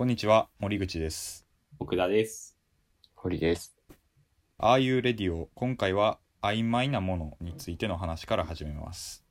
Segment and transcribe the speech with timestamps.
[0.00, 1.46] こんにちは、森口です。
[1.78, 2.56] 奥田です。
[3.14, 3.76] 堀です。
[4.56, 9.22] ああいうレディオ、今回は曖昧なものについての話から始めます。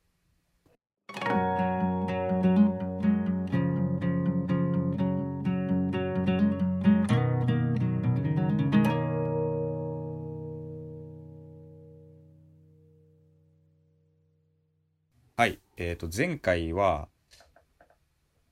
[15.36, 17.08] はい、えっ、と、前回は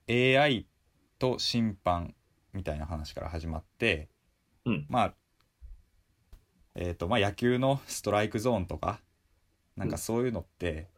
[0.08, 0.67] AI
[1.18, 2.14] と審判
[2.52, 4.08] みたいな話から始まって、
[4.64, 4.86] うん。
[4.88, 5.14] まあ、
[6.74, 9.00] えっ、と、まあ野球のストライクゾーンとか、
[9.76, 10.88] なんかそういうのって、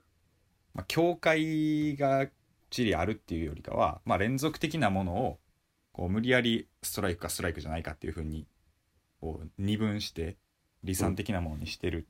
[0.75, 2.29] まあ、境界が
[2.71, 5.39] 地理あるっていうよりかは、まあ連続的なものを、
[5.93, 8.47] こう無理やりストライクかストライクじゃないかっていうふうに、
[9.21, 10.37] こう二分して、
[10.83, 12.07] 離散的なものにしてる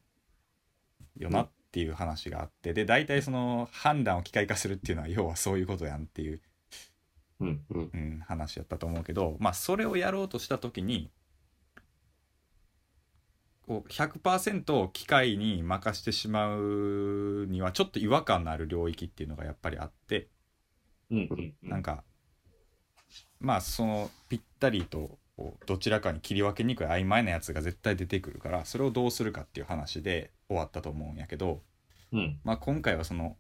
[1.17, 6.41] よなっていう話があって、で、大体その判断を機械化するっていうのは、要はそういうことやんっていう
[7.41, 7.65] うん。
[7.71, 7.91] うん。
[7.93, 11.11] うん、話やったと思うけど、まあ、それをやろうとした時に
[13.67, 20.29] こう100%機械に任してしまうにはちょっと違和感のある領域っていうのがやっぱりあって
[21.11, 21.29] うん。
[21.63, 21.69] うん。
[21.69, 22.03] なんか
[23.41, 25.19] まあそのぴったりと
[25.67, 31.63] どちらかに切り分けにくい曖昧なやつが絶対出てくるからそれをどうするかっていう話で終わったと思うんやけど、
[32.13, 32.41] うん。
[32.45, 33.37] まあ、今回はその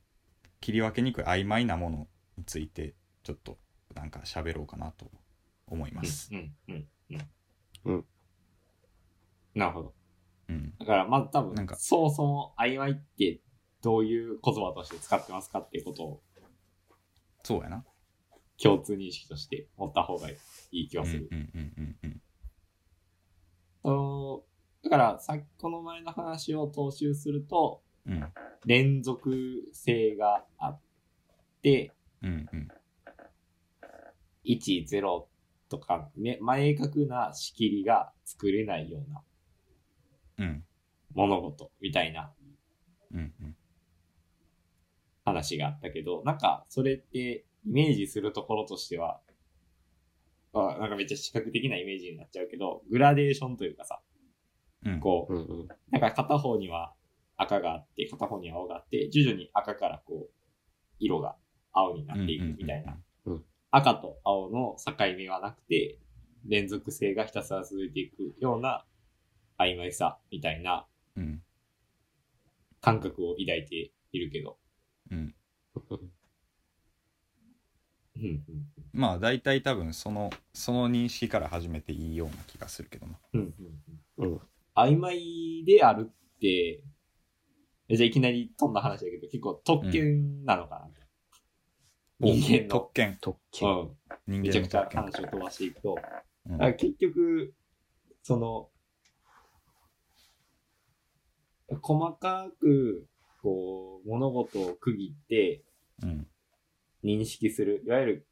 [0.60, 2.06] 切り分けにくい曖昧なもの
[2.38, 3.58] についてちょっと
[3.94, 5.10] なんか喋ろうかなと
[5.66, 6.30] 思います。
[6.33, 6.55] うん。
[6.69, 6.88] うん。
[7.10, 7.30] うん。
[7.84, 8.05] うん。
[9.55, 9.94] なるほど。
[10.48, 13.41] うん、だから、まず多分、なんかそもそも曖昧って
[13.82, 16.22] どういう言葉として使ってますかっていうことを
[17.42, 17.84] そうやな。
[18.62, 20.36] 共通認識として持った方がい
[20.72, 21.28] い気うんうんがする。
[21.30, 22.20] うんうんうん
[23.82, 24.42] その
[24.82, 28.25] だから、さっきこの前の話を踏襲すると、うん
[28.66, 29.32] 連続
[29.72, 30.80] 性があっ
[31.62, 32.69] て、うんうん
[34.44, 35.27] 1、0
[35.69, 39.22] とか、ね、明確な仕切りが作れないような
[40.38, 40.64] うん
[41.14, 42.32] 物事みたいな
[43.12, 43.56] うんうん
[45.25, 49.20] 話があったけど、なんかそれってイメージするところとしては、
[50.53, 54.00] あなんかめっちゃ視覚的なイメージになっちゃうけど、グラデーションというかさ、
[54.84, 55.69] うんこう、うんうん。
[55.91, 56.94] なんか片方には
[57.36, 60.31] 赤があって、片方には青があって、徐々に赤からこう、
[60.98, 61.36] 色が
[61.72, 62.92] 青になっていくみたいな。
[63.26, 65.98] うんうんうん赤と青の境目はなくて、
[66.47, 68.84] 連続性がひたすら続いていくような
[69.58, 70.86] 曖昧さみたいな
[71.16, 71.42] うん。
[72.80, 74.56] 感覚を抱いているけど。
[78.92, 83.19] まあ大体多分そのその認識から始めていいような気がするけどな。
[83.34, 83.54] うん。
[84.19, 84.30] うん。
[84.30, 84.41] うん。
[84.75, 86.82] 曖昧であるって、
[87.88, 90.88] えじゃあいきなり飛んだ話だけど、結構特権なのかな、
[92.20, 92.69] 人間の。
[92.69, 93.19] 特権。
[93.20, 93.69] 特う権。
[93.69, 93.97] ん。
[94.26, 95.97] 人めちゃくちゃ間の特権話を飛ばしていくと、
[96.47, 96.58] うん。
[96.76, 97.54] 結局、
[98.22, 98.69] その、
[101.80, 103.06] 細かく、
[103.42, 105.64] こう、物事を区切って
[106.03, 106.26] うん。
[107.03, 108.26] 認識する、いわゆる、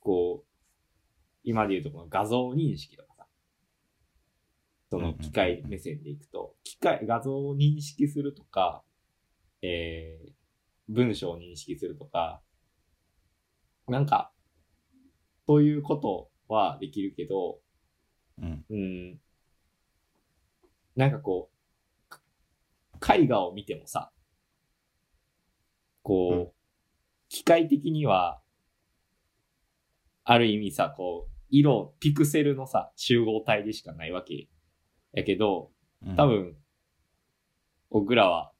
[0.00, 0.48] こう、
[1.44, 3.26] 今で言うとこの画像認識とかさ、
[4.90, 8.82] その機械目線でいくと、機械、画像を認識するとか、
[9.62, 10.32] えー、
[10.88, 12.40] 文章を認識するとか、
[13.88, 14.32] なんか、
[15.46, 17.60] そういうことはできるけど、
[18.40, 18.64] うん。
[18.70, 19.20] うん。
[20.94, 21.50] なんかこ
[22.94, 24.12] う、か絵画を見てもさ、
[26.02, 26.48] こう、うん。
[27.28, 28.40] 機械的には、
[30.24, 34.48] ある意味さ、こう、色、ピクセルのさ、集合体でしかないわけ
[35.12, 35.70] やけど、
[36.04, 36.16] うん。
[36.16, 36.56] 多分、
[37.90, 38.52] 僕らは、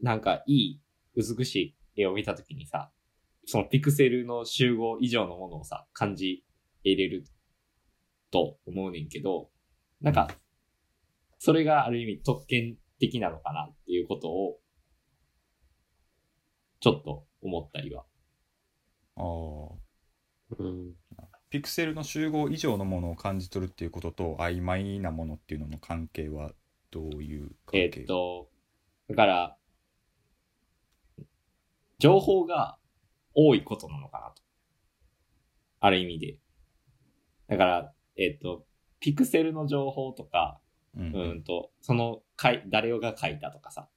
[0.00, 0.80] なんかいい、
[1.16, 1.56] 美し
[1.96, 2.92] い絵を見たときにさ、
[3.46, 6.44] そのピクセルの集合以上のものをさ、感じ
[6.84, 7.24] 得れる
[8.30, 9.50] と思うねんけど、
[10.00, 10.28] なんか、
[11.38, 14.58] それがある意味特権的なのかなっていうことを、
[16.80, 18.04] ちょっと思ったりは。
[19.16, 19.80] あー
[20.58, 20.94] うん。
[21.50, 26.52] ピクセルの集合以上のものを感じ取るっていうことと曖昧なものっていうのの関係は
[26.90, 27.78] どういう関係？
[27.78, 28.48] えーっと、
[29.08, 29.56] だから、
[32.00, 32.78] 情報が
[33.34, 34.42] 多いことなのかなと。
[35.80, 36.38] ある意味で。
[37.46, 38.64] だから、えーっと、
[39.00, 40.60] ピクセルの情報とか、
[40.96, 43.88] うんうんと、その、かい、誰が書いたとかさ、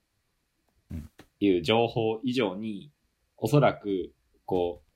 [0.91, 1.09] うん
[1.39, 2.91] いう情報以上に、
[3.37, 4.13] おそらく、
[4.45, 4.89] こう、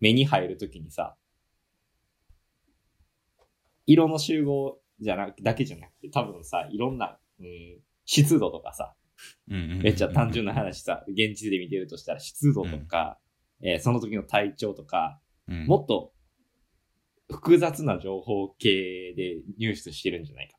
[0.00, 1.16] 目に入るときにさ、
[3.86, 7.46] 色の集合じゃなく、だけじゃなくて、多分さ、いろんな、うん、
[8.04, 8.94] 湿度とかさ、
[9.46, 13.18] めっちゃ単純な話さ、現地で見てるとしたら湿度とか、
[13.62, 16.12] えーその時の体調とか、うんもっと
[17.30, 20.58] 複雑な情報系で入手してるんじゃないか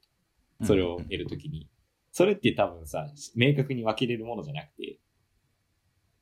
[0.59, 0.65] と。
[0.65, 1.69] それを得るときに。
[2.11, 4.99] それって多分さ、明確に分けれるものじゃなくて、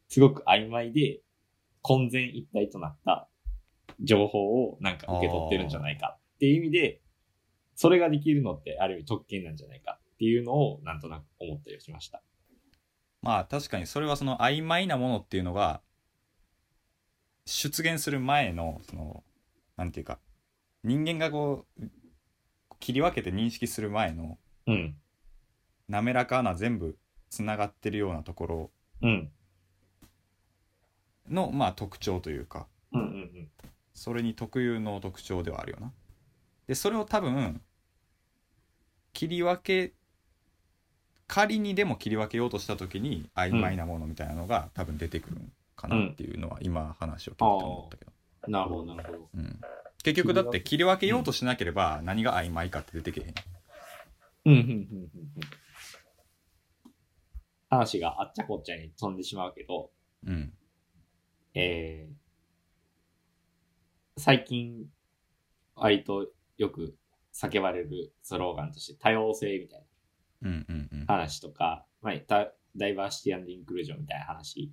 [0.08, 1.22] すごく曖昧で
[1.82, 3.30] 混然一体となった
[4.02, 7.02] 情報をなんか受け取ってるんじゃないかっていう意味で、
[7.76, 12.22] それができるのってある意味特権なんじゃないかっていうのをなんとなく思ったりしました。
[13.22, 15.82] まあ確かにそれはその曖昧なものっていうのが
[17.46, 19.24] 出現する前のその
[19.76, 20.20] なんていうか
[20.84, 21.84] 人間がこう
[22.80, 24.38] 切り分けて認識する前の
[24.68, 24.96] うん。
[25.90, 26.98] 滑らかな全部
[27.30, 28.72] つながってるようなところ
[29.02, 29.32] うん。
[31.30, 33.50] のまあ特徴というかうんうんうん。
[33.94, 35.92] それに特有の特徴ではあるよな。
[36.68, 37.62] でそれを多分
[39.14, 39.94] 切り分け
[41.28, 48.12] 仮にでも切り分けようとした時に曖昧なものみたいなのが多分出てくるんかなっていうのは今話を聞いて思ったけど、
[48.48, 49.30] なるほど、なるほど。
[49.36, 49.60] うん、
[50.04, 53.34] 結局だって切り分けようとしなければ何が曖昧かって出てけへん。
[54.46, 54.72] うん、うん、うん、うん。
[54.72, 55.42] うん。
[57.70, 59.92] 話があっちゃこっちゃに飛んでしまうけど、
[60.26, 60.54] うん。
[61.54, 62.14] えー、
[64.20, 64.86] 最近、
[65.76, 66.28] 割と
[66.58, 66.96] よく
[67.34, 69.87] 叫ばれるスローガンとして多様性みたいうんうんうんな
[71.08, 74.72] 話とか、まあ、ダダイバーシティインクルージョンみたいな話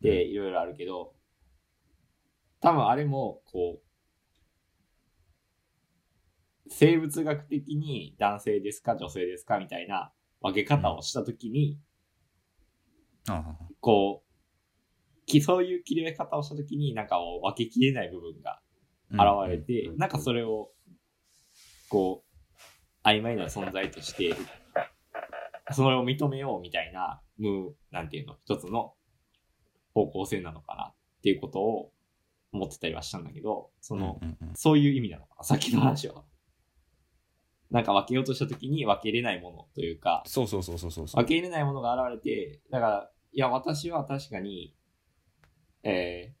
[0.00, 1.12] でいろいろあるけど、
[2.60, 3.82] 多分あれも、こう、
[6.68, 11.78] 生物学的に男性ですか女性ですかみたいな分け方をしたときに、
[13.28, 18.60] あこう、きそういう切り分け方をしたときに、なんかを分けきれない部分が
[19.18, 20.70] あ現れて、なんかそれを、
[21.88, 24.34] こう、曖昧な存在として、
[25.72, 28.94] それを認めようみたいな、む、なんていうの、一つの
[29.94, 31.92] 方向性なのかなっていうことを
[32.52, 36.24] 思ってたりはしたんだけど、その、うんうんうんそういう意味なのかな、さっきの話は。
[37.70, 44.76] なんか分けようとしたときに分けれないものというか、そうそうそうそうそう分け入れないものが現れて、だから、いや、私は確かに、
[45.82, 46.34] えー、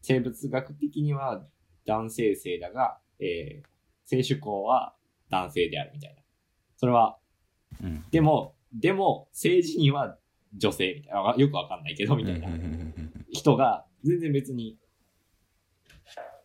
[0.00, 1.46] 生物学的には
[1.86, 3.66] 男性性だが、えー、
[4.04, 4.96] 性趣向は
[5.30, 6.22] 男性であるみたいな。
[6.76, 7.18] それは、
[7.80, 8.04] うん。
[8.10, 10.18] でも、でも、政治には
[10.56, 11.20] 女性みたいな。
[11.22, 12.48] わよくわかんないけど、みたいな。
[13.30, 14.78] 人が、全然別に、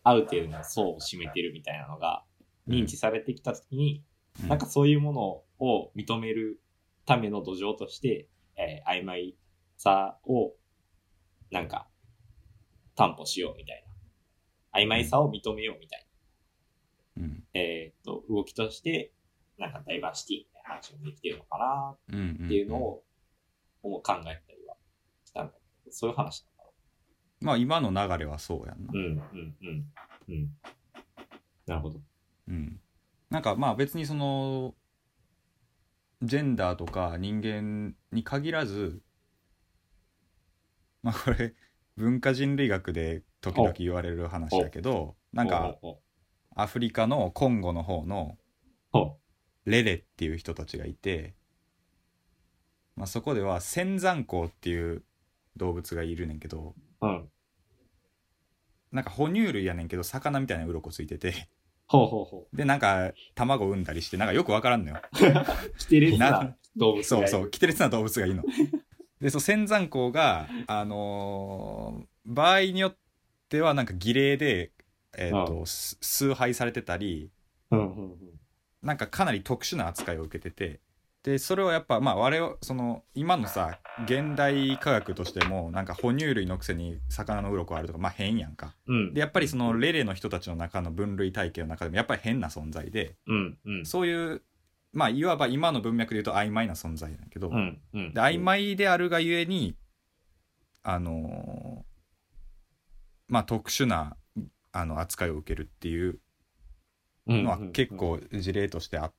[0.04, 2.24] ある程度の層を占めてるみたいなのが、
[2.68, 4.04] 認知されてきたときに、
[4.42, 4.50] うん。
[4.50, 6.62] なんかそういうものを認める
[7.06, 9.36] ための土壌として、えー曖昧
[9.78, 10.54] さを、
[11.52, 11.88] なんか、
[12.96, 13.84] 担保しようみたい
[14.74, 14.82] な。
[14.82, 16.08] 曖昧さを認めようみたい
[17.18, 17.30] うん。
[17.30, 17.36] な。
[17.54, 19.14] えーっと、動きとして、
[19.58, 23.04] なんかダイバーシティみたいな話もできてるのかなうんうんっていうのを、
[23.84, 24.76] 思う考えたりは
[25.24, 25.54] したんだ
[25.84, 26.72] けど、そういう話なのか
[27.42, 28.94] まあ今の流れはそうやんなな。
[28.94, 29.86] うん、うん、うん。
[30.30, 30.50] うん。
[31.66, 32.00] なるほど。
[32.48, 32.80] うん、
[33.30, 34.74] なんかまあ別にその
[36.22, 39.02] ジェンダーとか人間に限らず
[41.04, 41.54] まあこれ
[41.98, 45.76] 文化人類学で時々言われる話だけどなんか
[46.56, 48.38] アフリカのコンゴの方の
[49.72, 51.34] レレっていう人たちがいて、
[52.96, 55.04] まあ、そこでは仙山港っていう
[55.56, 57.08] 動物がいるねんけどう。
[57.08, 57.30] うん。
[58.92, 61.50] なんか哺乳類やねんけど魚みたいな鱗ついてて
[61.88, 65.78] ほうほうほでなんか卵産んだりしてなんかよくわからんのよう。
[65.78, 68.44] キテレツなな動物そうそう、キテレツな動物がいるの。
[69.22, 72.98] で、その仙山港が、あのー場合によっ
[73.48, 74.74] てはなんか儀礼で、
[75.18, 77.32] えっ、と、す崇拝されてたり、
[77.72, 78.37] うんうんうん。
[78.82, 80.80] なんかかなり特殊な扱いを受けてて、
[81.24, 88.76] で、それをやっぱ、まあ我々、その、今のさ、現代科学としても、なんか哺乳類のくせに魚の鱗あるとか、まあ変やんか。
[88.88, 89.14] うん。
[89.14, 93.86] で、やっぱりそのレレの人たちの中の分類体系の中でも、やっぱり変な存在で、うんうん。
[93.86, 94.42] そういう、
[94.94, 98.14] まあいわば今の文脈で言うと曖昧な存在だけど、うんうん。
[98.14, 99.76] で曖昧であるがゆえに
[100.82, 101.88] あのー
[103.28, 104.16] まあ特殊な
[104.72, 106.20] あの扱いを受けるっていう
[107.28, 109.12] のは結構事例としてあ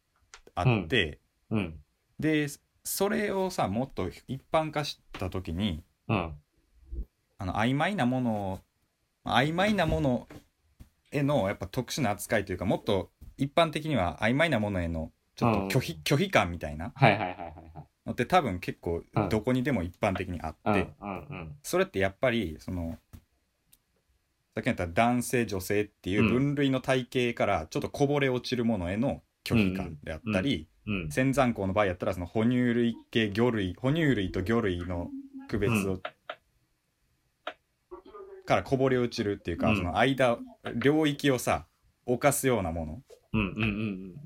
[0.54, 1.80] あって、うん。
[2.18, 2.48] で
[2.84, 6.34] それをさもっと一般化した時にうん。
[7.38, 8.58] あの曖昧なものを
[9.24, 10.28] まあ曖昧なもの
[11.10, 16.92] へのやっぱ特殊な扱いというかもっと一般的には曖昧なものへのちょっと拒否,、拒否感みたいな。
[18.04, 20.88] のって多分結構うんどこにでも一般的にあって。
[21.62, 22.98] それってやっぱりその
[24.58, 31.10] さっき言った男性女性っていう分類の体系からちょっとこぼれ落ちるものへの拒否感であったり、うん。
[31.12, 35.10] 仙山港の場合やったらその哺乳類系魚類哺乳類と魚類の
[35.46, 36.00] 区別を、
[38.46, 39.76] からこぼれ落ちるっていうか、うん。
[39.76, 40.38] その間
[40.74, 41.66] 領域をさ
[42.04, 43.02] 犯すようなもの。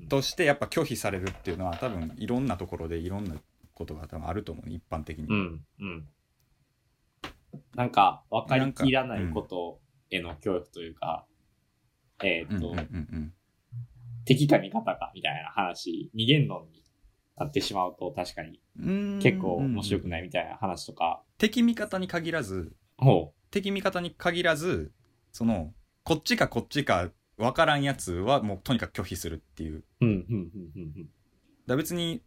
[0.09, 3.35] としてやっぱ拒否されるっていうのは多分いろんなところでいろんな
[3.75, 5.61] ことが多分あると思うね一般的に、うん。
[5.79, 6.07] うん。
[7.75, 9.79] なんか、分かりきらないこと
[10.15, 11.25] への恐怖というか、
[12.23, 13.33] えーっと、うんうんうん
[14.25, 16.81] 敵か味方かみたいな話、二元論に
[17.35, 24.91] なってしまうと確かにうん結構面白くいないみたいな話とか、敵味方に限らずほ敵味方に限らず
[25.31, 29.83] そのこっちかこっちか分からんやつはもうとにかく拒否するっていうう。
[30.01, 31.09] うん、うん、うん、うん。
[31.67, 32.21] だ別に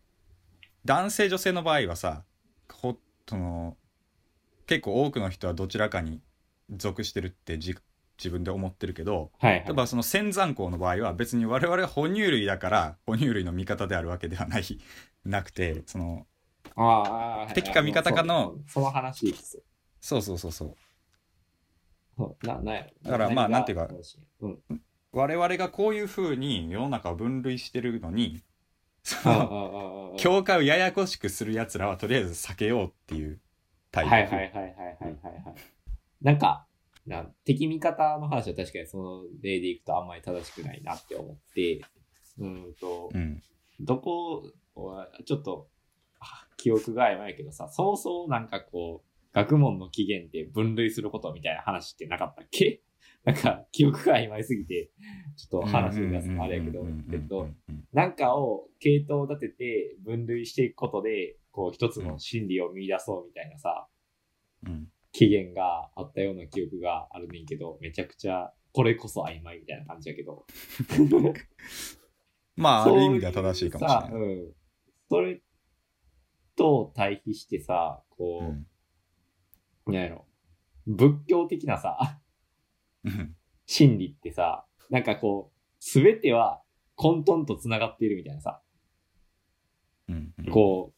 [0.84, 2.24] 男性女性の場合はさ
[2.70, 2.96] ほ
[3.28, 3.76] その
[4.66, 6.20] 結構多くの人はどちらかに
[6.70, 7.74] 属してるってじ
[8.18, 9.64] 自分で思ってるけどはい、はい。
[9.64, 14.64] 例えばその仙山校の場合は別に我々は哺乳類だから哺乳類の味方であるわけではない
[15.24, 16.26] なくてその
[16.76, 19.62] あ敵か味方かのそうその話です。
[20.00, 20.74] そうそうそうそう
[22.18, 23.88] そうな、なだからまあなんていうか
[24.40, 24.58] うん。
[25.12, 28.42] 我々がこういう風に世の中を分類してるのに
[29.02, 33.40] その境界をややこしくするやつらはとりあえず避けようっていう
[33.90, 35.75] タイプ、はいはいはいはいはいはいはい。
[36.22, 36.66] なんか、
[37.06, 41.82] な敵味方の話は確かにその例でいくとあんまり正しくないなって思って、
[42.38, 43.42] うんと、うん。
[43.80, 45.68] どこは、ちょっと、
[46.18, 52.82] あ記憶が曖昧やけどさ、そもそもなんかこう、学問の起源で分類することみたいな話ってなかったっけ？
[53.24, 54.90] なんか、記憶が曖昧すぎて、
[55.36, 63.88] ちょっと話に出すのあれやけどうんうんうんうん、えっとう、んなんかを系統立てて分類していくことで、こう一つの真理を見出そうみたいなさ、
[64.66, 70.44] うん期限があったような記憶があるねんけど、めちゃくちゃ、これこそ曖昧みたいな感じやけど。
[72.54, 74.52] まあある意味では正しいかもしれないさうん。
[75.08, 75.40] それ
[76.54, 79.94] と対比してさ、こう、うん。
[79.94, 80.26] なんやろ、
[80.86, 82.20] 仏教的なさ、
[83.02, 83.34] うん。
[83.64, 86.62] 真理ってさ、なんかこう、すべては
[86.94, 88.60] 混沌と繋がっているみたいなさ、
[90.08, 90.50] うんうん。
[90.50, 90.95] こう、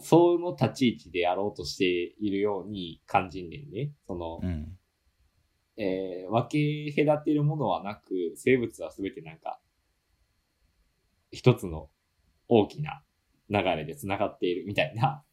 [0.00, 3.92] その立ち位置でやろうとしているように感じんねんね。
[4.06, 4.76] その、うん。
[5.76, 9.60] えー分け隔てるものはなく、生物はすべてなんか、
[11.30, 11.88] 一つの
[12.48, 13.02] 大きな
[13.48, 15.24] 流れで繋がっているみたいな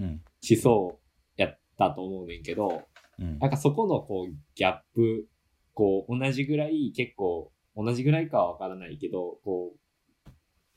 [0.00, 0.22] うん。
[0.48, 0.98] 思想
[1.36, 2.82] やったと思うねんけど、
[3.18, 3.38] うん。
[3.38, 5.26] なんかそこのこうギャップ、
[5.74, 10.30] こう同じぐらい結構、同じぐらいかはわからないけど、こう、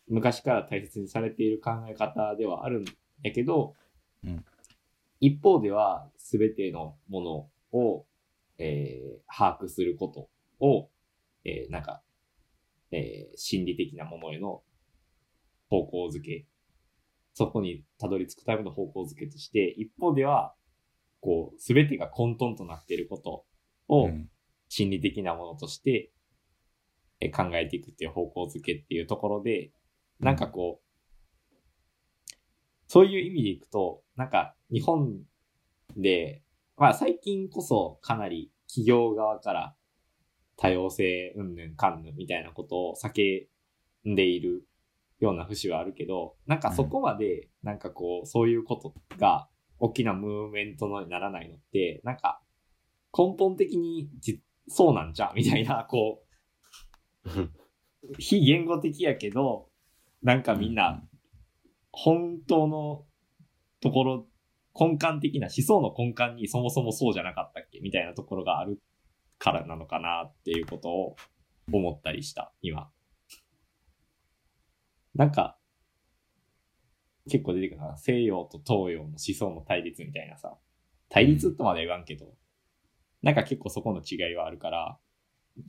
[0.08, 2.86] 昔から大切にされている考え方ではあるん
[3.24, 3.74] やけど、
[4.24, 4.46] うん。
[5.20, 8.06] 一方では全てのものを、
[8.58, 10.90] えー把握することを、
[11.46, 12.04] えーなんか、
[12.92, 14.62] えー心理的なものへの
[15.70, 16.46] 方向づけ、
[17.34, 20.54] そこにたどり着くための方向づけとして、一方では、
[21.20, 23.46] こう、すべてが混沌となっていること
[23.88, 24.30] をうん。
[24.70, 26.12] 心理的なものとして、
[27.22, 29.72] えー考えていくっていう方向づけっていうところで、
[30.20, 30.84] なんかこう、
[32.88, 35.22] そういう意味でいくと、なんか日本
[35.98, 36.44] で、
[36.78, 39.76] まあ最近こそかなり企業側から
[40.58, 43.48] 多様性うんぬんかんぬんみたいなことを叫
[44.08, 44.68] んでいる
[45.20, 49.48] ような節はあるけど、なんかそこまで、なんかこう、そういうことが
[49.80, 52.42] 大きなムーブメントにならないのって、なんか
[53.18, 56.24] 根本的にじそうなんじゃんみたいな、こ
[57.26, 57.30] う、
[58.18, 59.70] 非言語的やけど、
[60.22, 61.04] なんかみんな、
[61.94, 63.06] 本当の
[63.80, 64.28] ところ、
[64.78, 68.82] 根幹的な思想の根幹にそもそもそうじゃなかったっけみたいなところがある
[69.38, 71.16] からなのかなっていうことを
[71.72, 72.92] 思ったりした、今。
[75.14, 75.60] なんか、
[77.30, 77.96] 結構出てくるな。
[77.98, 80.58] 西洋と東洋の思想の対立みたいなさ。
[81.10, 82.34] 対立とまで言わんけど、
[83.22, 85.00] なんか結構そこの違いはあるから、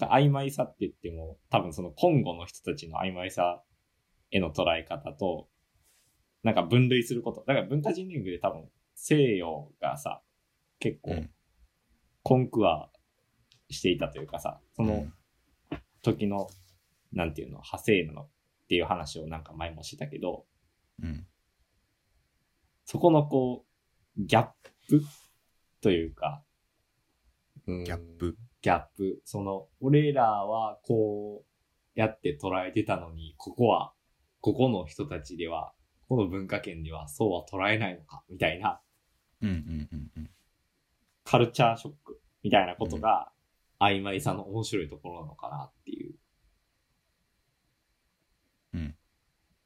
[0.01, 3.63] 曖昧さって言っても、多分その今後の人たちの曖昧さ
[4.31, 5.49] への捉え方と、
[6.45, 7.43] なんか分類すること。
[7.47, 10.23] だから文化人類学で多分西洋がさ、
[10.79, 11.31] 結構うん。
[12.23, 12.89] コンクア
[13.69, 15.13] していたというかさ、そのうん。
[16.03, 16.49] 時の、
[17.13, 18.29] なんていうの、派生なのっ
[18.69, 20.47] ていう話をなんか前もしてたけど、
[21.03, 21.27] うん。
[22.85, 23.65] そこのこ
[24.17, 24.49] う、ギャッ
[24.89, 25.03] プ
[25.81, 26.45] というか、
[27.67, 28.37] ギギャップ。
[28.61, 29.21] ギャップ。
[29.25, 33.95] その、俺らはこうやって捉えてたのに、ここは、
[34.41, 35.73] ここの人たちでは、
[36.09, 38.81] この文化圏ではそうは捉えないのか、みたいな、
[39.43, 40.31] うんうんうんうん
[41.25, 43.33] カルチャーショックみたいなことが、
[43.81, 46.15] 曖昧さの面白いところなのかなっていう。
[48.75, 48.97] うん。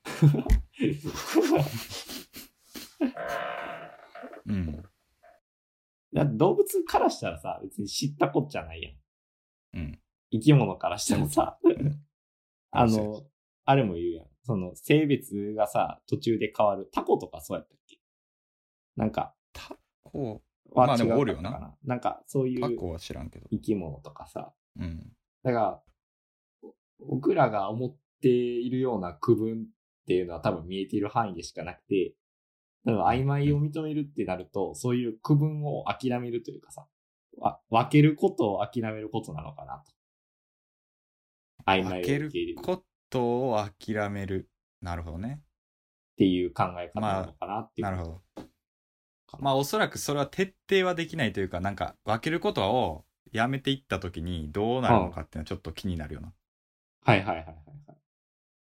[4.47, 4.85] うん
[6.13, 8.95] だ動物からしたらさ、別に知ったこっちゃないやん。
[9.75, 11.59] うん生き物からしたらさ、
[12.71, 13.27] あの、
[13.65, 14.28] あれも言うやん。
[14.49, 16.89] その、性別がさ、途中で変わる。
[16.91, 18.01] タコとかそうやったっけ？
[18.97, 19.37] なんか、
[20.03, 21.77] こはまあでもおるよな。
[21.85, 23.47] なんか、そういううタコは知らんけど。
[23.51, 24.53] 生き物とかさ。
[24.81, 25.13] うん。
[25.43, 25.83] だから、
[26.63, 29.65] お僕らが思っているような区分っ
[30.07, 32.15] ていうのは多分見えている範囲でしかなくて、
[32.85, 36.87] 多分曖昧を認めるってなると、そういう区分を諦めるというかさ、
[37.37, 39.93] わ分けることを諦めることなのかなと。
[41.67, 42.59] 曖昧を受け入れる。
[42.61, 44.49] っことを諦める
[44.81, 45.41] なるほどね
[46.17, 47.87] ていう考え方なのかなっていう。
[47.87, 48.23] なるほど
[49.41, 56.33] まあおそらくそれは徹底はできないというかなんか分けることをやめていった時にどうなるのかっていうのはちょっと気になるよな
[57.09, 57.47] はいはいはいはい
[57.87, 57.99] はい。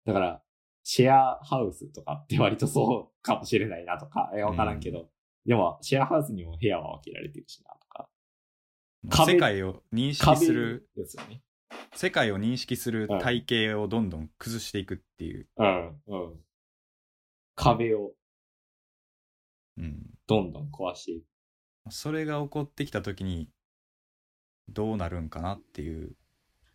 [0.06, 0.42] だから、
[0.84, 5.10] シェアハウスとかって割とそうかもしれないなとか、え、わからんけど、
[5.46, 8.10] でも、シェアハウスにも部屋は分けられてるしなとか。
[9.10, 11.42] 壁世界を認識するですよね。
[11.94, 16.34] 世界を認識する体系をどんどん崩していくっていう、うん、うん。
[17.56, 18.12] 壁を。
[19.78, 21.26] うん、どんどん壊していく。
[21.90, 23.50] それが起こってきた時に
[24.70, 26.12] どうなるんかなっていう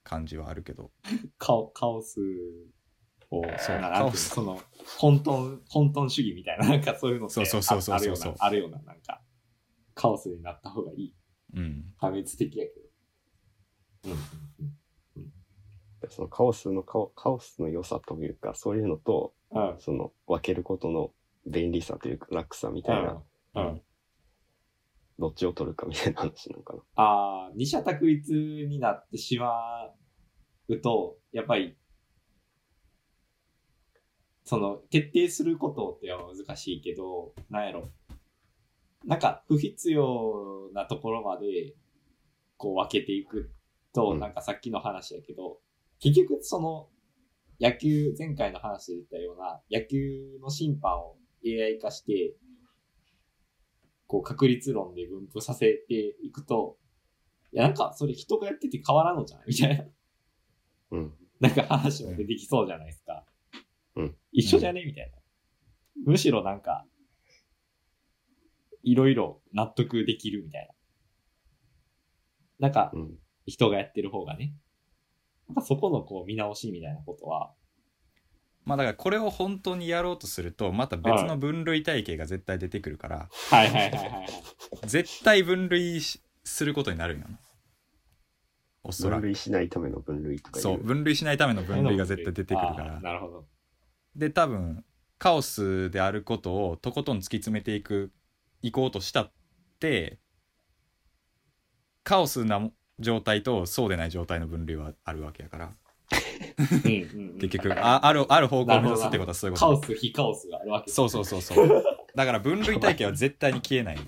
[0.02, 0.90] 感じはあるけど。
[1.38, 2.20] カオカオス
[3.30, 3.80] を、そう。
[3.80, 4.30] なカオス。
[4.30, 4.60] その、
[4.98, 9.22] 混沌、混沌主義みたいな、なんかそういうのってそうそうそうそうああるようそうな、あるような、なんか、
[9.94, 11.14] カオスになった方がいい。
[11.54, 11.94] うん。
[11.98, 12.86] 破滅的やけど。
[14.04, 14.12] うん。
[14.12, 14.76] うん
[16.08, 19.70] そのカオスのカオ、カオスの良さというか、そういうのと、うん。
[19.72, 19.80] うん。
[19.80, 21.12] その分けることの
[21.46, 23.22] 便利さというか、楽さみたいな、
[23.54, 23.66] うん。
[23.66, 23.82] うん。
[25.18, 26.82] どっちを取るかみたいな話なのかな。
[26.96, 29.90] ああ、二者択一になってしま
[30.68, 31.76] うと、やっぱり、
[34.44, 37.90] その、徹底することっては難しいけど、なんやろ。
[39.04, 41.74] なんか、不必要なところまで、
[42.58, 43.50] こう分けていく
[43.92, 45.58] と、うんなんかさっきの話やけど、
[45.98, 46.88] 結局その、
[47.60, 52.34] 野球、前回の話で言ったような、野球の審判を AI 化して、
[54.06, 56.76] こう確率論で分布させていくと、
[57.52, 59.84] いやなんかそれ人がやってて変わらんのじゃないみたいな。
[60.92, 61.14] うん。
[61.40, 63.24] なんか話も出てきそうじゃないですか。
[63.96, 65.18] うん一緒じゃねみたいな。
[66.04, 66.84] むしろなんか、
[68.82, 70.68] いろいろ納得できるみたい
[72.60, 72.68] な。
[72.68, 73.18] なんかう、ん。
[73.46, 74.54] 人がやってる方がね。
[75.48, 77.52] なんかそこのこう見直しみたいなことは、
[78.64, 84.26] まあだからこれを本当にやろうとするとまた別の分類体系が絶対出てくるからはいはいはいはいはい。
[84.86, 87.38] 絶対分類しすることになるんよな
[88.82, 90.62] おそらく分類しないための分類とかいう。
[90.62, 93.44] そう分類しないための分類が絶対出てくるかあらーなるほど。
[94.16, 94.84] で多分
[95.18, 98.12] カオスであることをとことん突き詰めていく
[98.62, 99.32] いこうとしたっ
[99.80, 100.18] て
[102.02, 105.72] カオスな状態とそうでない状態の分類はあるわけやから。
[106.80, 109.66] 結局ああるある方向を目指すってことはそういうこと。
[109.66, 110.90] カオス、非カオスがあるわけ。
[110.90, 111.84] そうそうそうそう。
[112.14, 113.98] だから分類体系は絶対に消えない。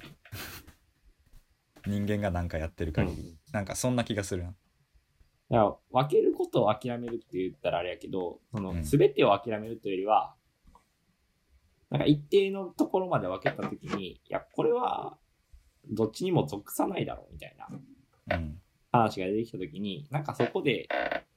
[1.87, 3.39] 人間が何かやってる限り、うん。
[3.53, 4.49] なんかそんな気がするな。
[4.49, 4.57] だか
[5.51, 8.83] ら分けることを諦めるって言ったらあれやけど、そのうん。
[8.83, 10.35] 全てを諦めるというよりは、
[11.91, 15.17] なんか一定のところまで分けたときに、いや、これは
[15.91, 17.69] どっちにも属さないだろうみたいな。
[18.37, 18.61] うん
[18.93, 20.89] 話が出てきたときに、なんかそこで、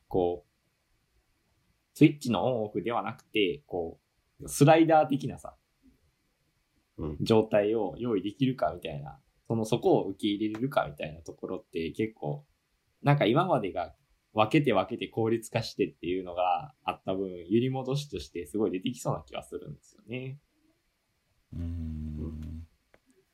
[0.08, 0.52] こう、
[1.94, 4.00] スイッチのオンオフではなくて、こ
[4.42, 5.56] う、スライダー的なさ、
[6.98, 7.18] うん。
[7.22, 12.46] 状態を用意できるかみたいな、そのそこを受け入れれるかみたいなところって結構、
[13.02, 13.94] なんか今までが
[14.34, 20.38] 分けて分けて効率化してっていうのがあった分、揺り戻しとしてすごい出てきそうな気がするんですよね。
[21.54, 22.68] うーん。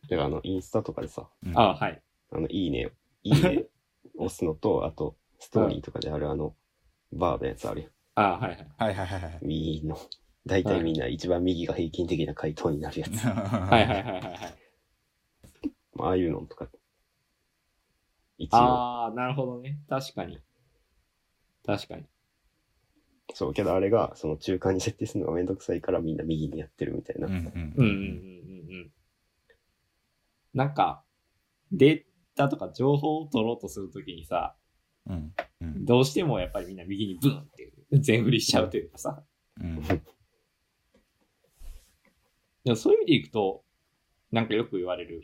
[0.09, 2.01] だからあの、インスタとかでさ、うんあはい。
[2.31, 2.89] あの、いいねを、
[3.23, 3.65] いいね
[4.17, 6.55] 押すのと、あと、ストーリーとかであるあの、
[7.13, 7.89] バーのやつあるよ。
[8.15, 8.67] あはいはい。
[8.77, 9.97] はいはいはいはい右の。
[10.45, 13.17] 大体みんな一番右が平均的な回答になるやつ。
[13.27, 14.33] はいはいはいはいはい。
[15.93, 16.67] まあああいうのとか。
[18.37, 19.79] 一応、ああ、なるほどね。
[19.89, 20.39] 確かに。
[21.65, 22.05] 確かに。
[23.33, 27.27] そう、けどあれが、その中間に設定するのがめんどくさいからみんな右にやってるみたいな。
[27.27, 28.91] うんうんうんうんうんうんうん。
[30.53, 31.03] なんか、
[32.37, 34.55] データとか情報を取ろうとするときにさ、
[35.09, 35.85] うんうん。
[35.85, 39.23] どうしてもやっぱりみんな右にブンって全振りしちゃうというかさ。
[39.59, 39.81] うん。
[39.81, 40.01] で
[42.67, 43.63] もそういう意味でいくと、
[44.31, 45.23] なんかよく言われる。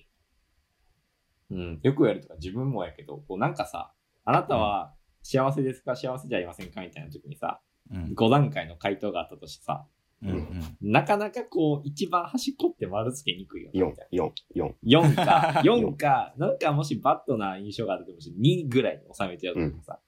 [1.52, 3.93] うん、よく言われるとか自分もやけど、こうなんかさ、
[4.26, 5.95] あなたは幸せですか？
[5.95, 6.82] 幸せじゃありませんか？
[6.82, 8.13] みたいな時にさ、うん。
[8.15, 9.86] 5段階の回答があったとしてさ、
[10.23, 13.81] うんうんなかなかこう一番端っこって丸付けにくいよね。
[13.81, 15.13] 4みたい、な4、4。
[15.13, 19.99] 4か、 4か、なんかもしバットな印象があるともし2ぐらいに収めちゃうとかさ、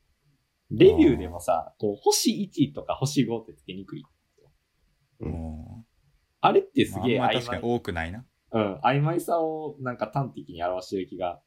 [0.72, 4.04] レビューでもさ、こう、星1とか星5ってつけにくい。
[5.22, 5.86] うんも
[6.42, 8.26] あれってう、すげえ曖まあ確かに昧、多くないな。
[8.52, 11.42] うん、曖昧さをなんか端的に表してる気が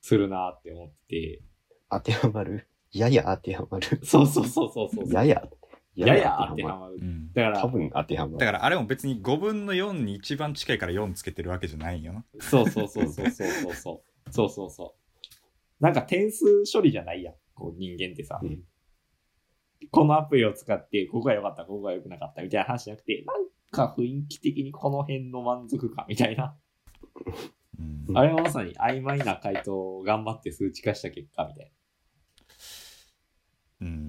[0.00, 1.42] するなって思って
[1.90, 2.68] 当てはまる？
[2.92, 3.98] やや当てはまる？
[3.98, 4.06] て。。
[4.06, 5.12] そうそうそうそうそう。
[5.12, 5.42] やや。
[6.06, 6.78] やや当てはる。
[6.78, 7.04] まるう。
[7.04, 7.32] ん。
[7.32, 8.38] だから、多分当てはまる。
[8.38, 12.24] だからあれも別に5分の4に一番近いから4つけてるわけじゃないんよな。
[12.40, 14.32] そうそうそうそうそうそうそう。
[14.32, 14.94] そうそうそ
[15.80, 15.82] う。
[15.82, 17.34] なんか点数処理じゃないやん。
[17.54, 18.40] こう人間ってさ。
[18.42, 18.62] うん
[19.90, 26.56] このアプリを使って、ここが良かった、ここが良くなかったみたいな話じゃなくて、なんか雰囲気的にこの辺の満足感みたいな。
[28.08, 28.18] うん。
[28.18, 31.72] あれはまさに曖昧な回答を頑張って数値化した結果みたい
[33.82, 33.86] うん。
[33.86, 34.07] うん、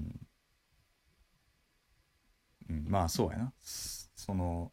[2.90, 3.52] まあそうやな。
[3.62, 4.72] その、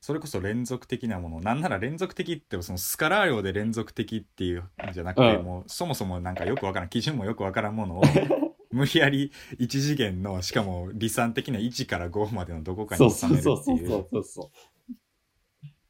[0.00, 1.40] それこそ連続的なもの。
[1.40, 8.02] なんなら連続的ってそのスカラー量で連続的っていうんじゃなくて、うんもうそもそもなんかよくわからん、基準もよくわからんものを、
[8.70, 13.04] 無理やり1次元の、しかも離散的な1から5までのどこかな。
[13.04, 13.54] にそう収めるってい。
[13.54, 14.50] そうそうそうそううそうそ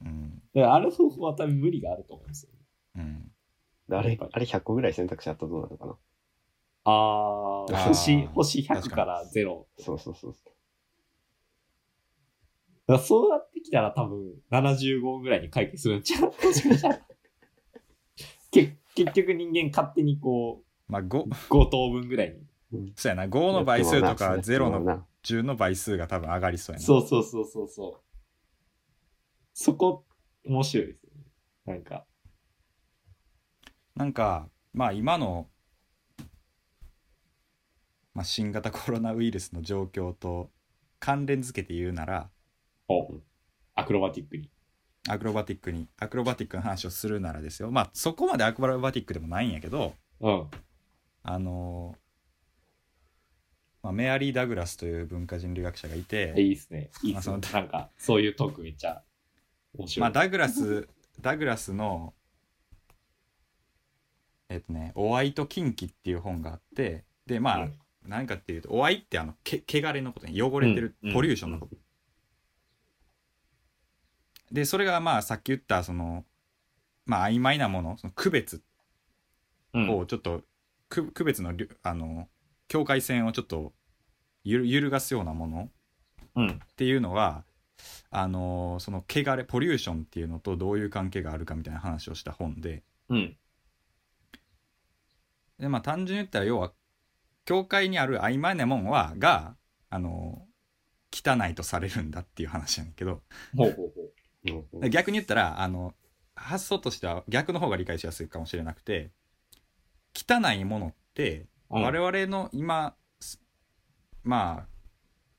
[0.03, 0.05] う。
[0.05, 0.43] うん。
[0.65, 2.51] ある方法は多分無理があると思うんですよ。
[2.97, 3.33] うん。
[3.91, 5.97] あれ、あれ100個ぐらい選択肢あったらどうなのかな
[6.85, 9.65] あー、あー星、星100確から0。
[9.79, 10.35] そうそうそう。
[12.87, 16.33] だそうなってきたら多分75ぐらいに解決するんちゃう？
[18.51, 18.77] 結
[19.15, 22.39] 局人間勝手にこまあ5、う、5等分ぐらい
[22.71, 22.93] に。
[22.95, 25.07] そうやな、5の倍数とかやっても0のな。
[25.23, 26.87] 10の倍数が多分上がりそうやな。
[26.87, 28.05] そうそうそうそうそう。
[29.55, 30.05] そこ、
[30.45, 31.23] 面白いですよね。
[31.65, 32.07] なんか。
[33.95, 35.49] なんか、まあ今の、
[38.15, 40.51] まあ、新型コロナウイルスの状況と
[41.01, 42.31] 関連付けて言うなら、
[42.89, 43.09] お
[43.75, 44.51] アクロバティックに。
[45.09, 47.71] アクロバティックに、アクロバティックの話をするならですよ。
[47.71, 50.47] まあそこまでアクロバティックでもないんやけど、うん。
[51.25, 51.97] あの
[53.83, 56.91] まあ、メアリー・ダグラスという文化人類学者がいて、いいっすね。
[57.03, 57.43] いいっすねまあ。
[57.43, 59.03] そなんか、そういうトークめっちゃ
[59.77, 60.03] 面白い。
[60.03, 60.89] まあ、ダグラス、
[61.21, 62.15] ダグラスの、
[64.49, 71.77] えっとね、お愛と近畿っていう本があって、で、まあ、うん何かっていうと、お愛ってあの、け、汚れのことね、汚れてるうん、ポリューションのこと。
[74.53, 76.25] で、それがまあ、さっき言った、その、
[77.07, 78.63] まあ、曖昧なもの、その区別
[79.73, 80.43] うんをちょっと、
[80.89, 82.29] 区区別のりゅ、あの、
[82.69, 83.73] 境界線をちょっと
[84.45, 85.71] ゆる揺るがすようなもの
[86.37, 86.49] うん。
[86.51, 87.45] っていうのは
[88.11, 93.37] あのーその汚れポリューションっていうのとどういう関係があるかみたいな話をした本でうん。
[95.59, 96.73] でまあ単純に言ったら要は
[97.45, 99.57] 教会にある曖昧なもんはが
[99.91, 100.55] あのー
[101.17, 103.23] 汚いとされるんだっていう話やねんけど。
[104.91, 105.95] 逆に言ったらあの
[106.35, 109.13] 発想としては逆の方が理解しやすいかもしれなくて
[110.15, 111.83] 汚いものってうん。
[111.83, 113.41] 我々の今、す
[114.23, 114.69] まあ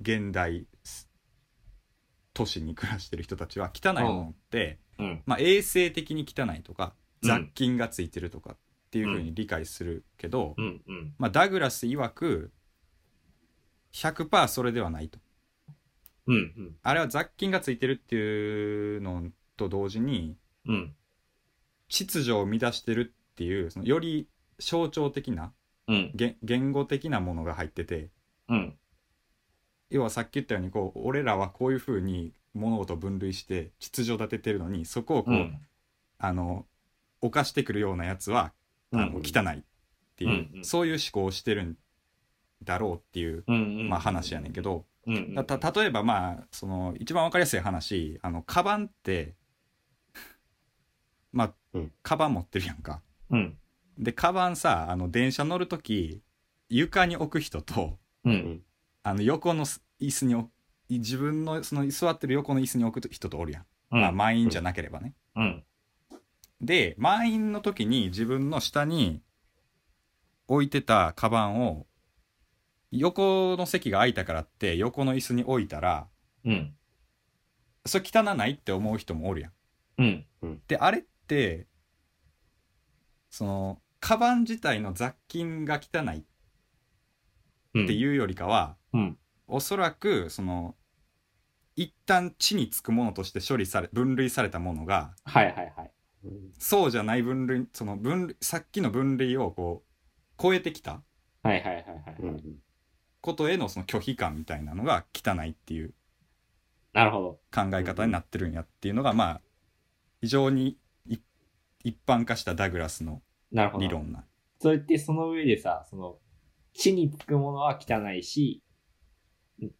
[0.01, 1.09] 現代す
[2.33, 5.23] 都市に暮らしてる人たちは汚いものって、うん。
[5.25, 7.29] まあ、衛生的に汚いとかうん。
[7.29, 8.57] 雑菌がついてるとかっ
[8.95, 10.81] ていうふうに理解するけど、うん。
[10.87, 11.13] うん。
[11.17, 12.53] まあ、ダグラス曰く
[13.91, 15.19] 100%それではないと
[16.27, 16.35] うん。
[16.35, 16.75] うん。
[16.81, 19.23] あれは雑菌がついてるっていうの
[19.57, 20.95] と同時にうん。
[21.89, 24.29] 秩序を乱してるっていうそのより
[24.59, 25.51] 象徴的な
[25.89, 26.11] うん。
[26.15, 28.11] 言言語的なものが入ってて
[28.47, 28.77] うん。
[29.89, 35.59] 要はさっき言ったようにこう俺らはこういうふうに物事を分類して秩序立ててるのにそこをこう、うん。
[36.17, 36.65] あの
[37.21, 38.53] 犯してくるようなやつは、
[38.99, 39.63] あのうん汚いっ
[40.15, 41.77] ていう、うんうんそういう思考をしてるん
[42.63, 43.89] だろうっていう、うん。
[43.89, 45.35] まあ、話やねんけど、うん。
[45.45, 49.35] たた例えばまあその一番わかりやすい話あのカバンって
[51.31, 53.01] まあ、うんカバン持ってるやんか。
[53.29, 53.57] うん。
[53.97, 56.21] でカバンさあの電車乗る時
[56.69, 58.63] 床に置く人とうん。
[59.03, 60.49] あの横のす椅子に置
[60.89, 64.01] 自分のその座ってる横の椅子に置く人とおるやん、うん。
[64.01, 65.13] まあ、満員じゃなければね。
[65.35, 65.63] うん。
[66.61, 69.21] で満員の時に自分の下に
[70.47, 71.85] 置いてたカバンを
[72.91, 76.07] 横の席が空いたからって横の椅子に置いたら
[76.45, 76.73] うん。
[77.85, 79.51] それ汚ないって思う人もおるやん。
[79.97, 80.61] うん。
[80.67, 81.67] であれって
[83.29, 86.21] そのカバン自体の雑菌が汚いっ
[87.73, 89.17] てういうよりかは、ん。
[89.47, 90.75] おそらくその
[91.75, 95.91] 一旦地につくものとして処理され分類されたものがはいはいはい。
[96.57, 101.01] そうじゃない分類その分類さっきの分類をこう超えてきた
[101.43, 102.15] はいはいはいはい。
[102.19, 102.41] うん
[103.21, 105.95] ことへのその拒否感みたいなのが汚いっていう
[106.93, 107.39] なるほど。
[107.51, 109.41] 考え方になってるんやっていうのがまあ
[110.21, 111.17] 非常にい
[111.83, 113.83] 一般化したダグラスのなるほど。
[113.83, 114.25] 理論な
[114.59, 116.17] それってその上でさ、その、
[116.73, 118.63] 地につくものは汚いし、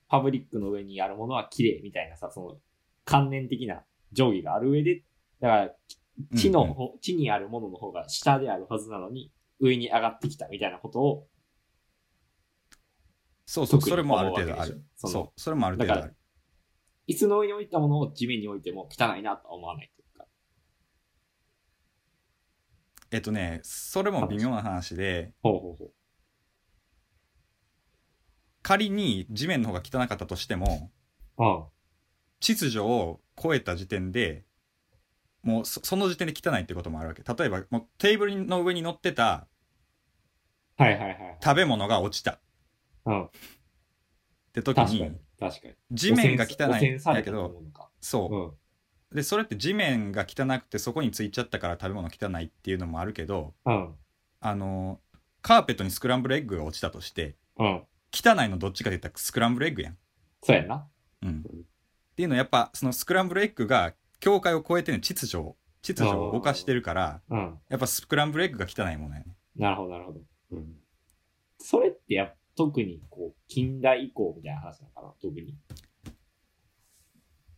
[0.08, 2.58] パブリックの上にあるものは綺麗みたいなさ、その、
[3.04, 5.04] 観念的な定規がある上で、
[5.40, 5.76] だから、
[6.34, 11.28] 地のうんうん方、地にあるものの方が下であるはずなのに、上に上がってきたみたいなことを、
[13.46, 16.16] そうそうそれもある程度あるそのそうそれもある程度あだる
[17.08, 20.26] 椅子の上に置いたものを地面に置いても汚いなとは思わないというか。
[23.12, 25.92] えっとねそれも微妙な話でほうほうほう。
[28.64, 30.92] 仮に地面の方が汚かったとしても
[31.38, 31.66] うん。
[32.40, 34.45] 秩序を超えた時点で
[35.46, 39.48] もうそその時点で汚いってこともあるわけ例えばもうテーブルの上に乗ってた
[40.78, 41.38] はいはいはい。
[41.42, 42.40] 食べ物が落ちたっ
[43.06, 43.30] うん。
[44.52, 45.18] て時確かにに。
[45.40, 45.74] 確かに。
[45.92, 47.62] 地面が汚いんされたとやけど。
[48.02, 48.36] そう
[49.14, 49.16] うん。
[49.16, 53.96] でそれって地面が汚くてそこについちゃったから食べ物汚いっていうのもあるけどうん。
[54.42, 55.00] あの
[55.42, 57.84] カーペットにスクランブルエッグが落ちたとしてうん。
[58.12, 59.98] 汚いのどっちかって言ったらスクランブルエッグやん。
[60.44, 60.88] そうやんな。
[61.22, 61.44] うん、っ
[62.16, 67.60] ていうのはやっぱそのスクランブルエッグが境界を越えての秩序を秩序を動かしてるからうん。
[67.70, 69.36] やっぱスクランブルエッグが汚いものやね。
[69.56, 70.20] なるほど、なるほど。
[70.52, 70.76] うん。
[71.60, 75.56] それってやっ特にこう、近代以降みたいな話なのかな特に。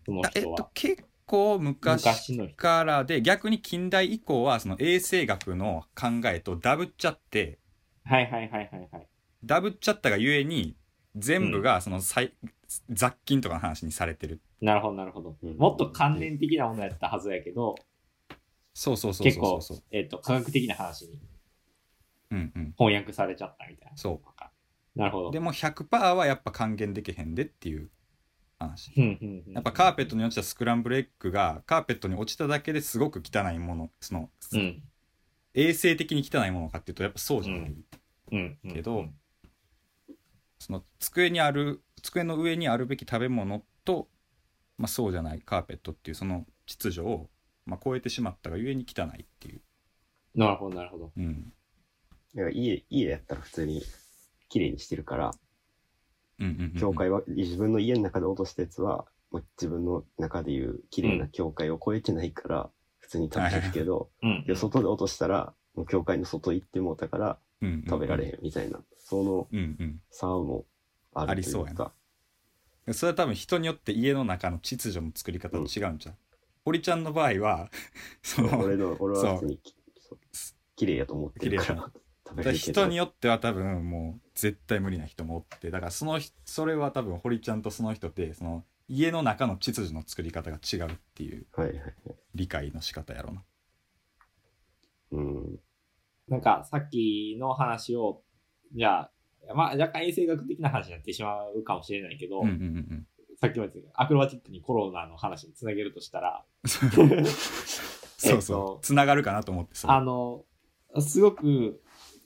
[0.06, 0.44] そのあえっ。
[0.44, 2.50] と結構昔。
[2.56, 7.60] からで逆に近代以降はその衛生学の考えとダブっちゃって
[8.06, 9.08] はいはいはいはいはい。
[9.44, 10.76] ダブっちゃったがゆえに
[11.16, 12.34] 全部がそのさい、
[12.90, 15.38] 雑菌とかの話にされてるなるほど、なるほど。
[15.42, 17.76] うんもっと関連的なものやったはずやけど、
[18.74, 21.20] そうそうそう結構そうそう、えっ、と、科学的な話に
[22.32, 23.98] うんうん翻訳されちゃったみたいな。
[23.98, 24.22] そ
[24.96, 25.30] なるほど。
[25.30, 27.90] うでも100%はやっぱ還元できへんでっていう
[28.60, 28.92] 話
[29.48, 34.82] やっぱカーペットに落ちたスクランブルエッグがカーペットに落ちただけですごく汚いものその、うん。
[35.54, 37.76] 衛生的に汚いものかっていうとやっぱそうじゃない、
[38.32, 38.58] うん。
[38.66, 39.06] うんけど
[40.60, 44.08] その机にある机の上にあるべき食べ物と、
[44.78, 47.30] まあ、そうじゃないカーペットっていうその秩序を、
[47.66, 49.62] まあ、超えてしまったがゆえに汚いっていう、
[50.38, 51.12] なるほど、なるほど。
[51.18, 51.52] うん。
[52.36, 53.82] だから家、家やったら普通に
[54.50, 55.32] 綺麗にしてるから、
[56.40, 56.80] うんうんうんうん。
[56.80, 64.46] 境界は、自分の家の中で落としたやつは、もう自分の中でいう綺麗な境界を超えてないから、普通に食べれるけど、うん。
[64.46, 67.84] で外で落としたら、もう境界の外行ってもうたからうんうんうん。
[67.86, 70.02] 食べられへんみたいな、そのうんうん。
[70.12, 70.66] 差も
[71.22, 71.62] あるというか。
[71.62, 71.92] ありそうやな
[72.86, 76.16] でそれは多分人によって家の中の秩序の作り方違うんじゃん、
[76.64, 77.70] 堀ちゃんの場合は
[78.24, 80.20] その俺の、俺は普通にきそう
[80.76, 81.92] 綺麗やと思ってるから。
[82.54, 91.94] 人によっては多分もう絶対無理な人もおってだからその人それは多分堀ちゃんとその人ってその家の中の秩序の作り方が違うっていうはいはいはい。
[92.36, 93.44] 理解の仕方やろな
[95.12, 95.60] うん。
[96.28, 98.22] なんか、さっきの話を、
[98.74, 99.12] じゃあ、
[99.54, 103.08] まあ、若干衛生学的な話になってしまうかもしれないけど、うんうんうん
[103.40, 107.08] さっきも言ったけどアクロバティックにコロナの話につなげるとしたら、 うんそう。
[108.26, 110.44] えっとそうつながるかなと思ってあの、
[111.00, 111.80] すごく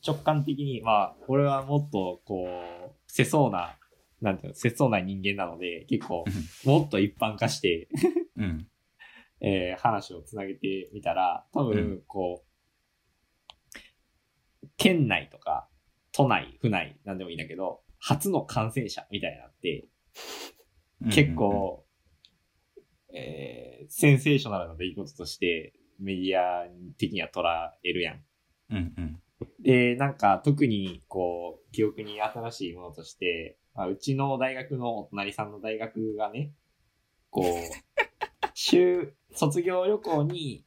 [0.06, 3.78] 直感的に、まあ、俺はもっと、こう、世相な、
[4.22, 6.26] なんていうの、世相な人間なので、結構、
[6.66, 7.88] もっと一般化して、
[8.38, 8.68] うん。
[9.44, 12.02] えー話をつなげてみたら、多分、うん。
[12.08, 12.44] こ
[14.64, 15.68] う、県内とか、
[16.12, 19.88] 都内、府内、なんでもいいんだけど、初の感染者みたいなのって、
[21.12, 21.86] 結構、
[23.14, 26.66] えーセンセーショナルな出来事として、メディア
[26.98, 27.44] 的には捉
[27.84, 28.24] えるやん。
[28.70, 29.22] うんうん
[29.60, 36.52] で、なんか特にこう、記憶に新しいものとして、まあ、うちの大学のお隣さんの大学がね、
[37.32, 37.46] こう、
[38.54, 40.64] 週、卒業旅行に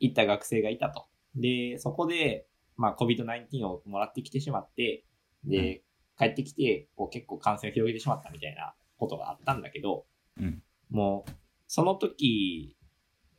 [0.00, 1.06] 行った学生がいたと。
[1.34, 2.46] で、そこで、
[2.76, 5.04] まあ COVID-19 をもらってきてしまって、
[5.44, 5.82] で、
[6.18, 10.06] 帰ってきて、こう結構感染を広げてしまったみたいなことがあったんだけど、
[10.38, 10.62] うん。
[10.90, 11.30] もう、
[11.66, 12.76] その時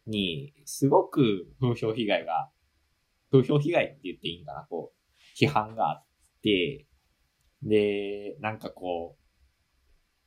[0.06, 2.50] に、すごく風評被害が
[3.32, 6.06] 風評被害って言っていいんかな、こう、批判があっ
[6.41, 6.88] て、
[7.63, 9.21] で、なんかこう、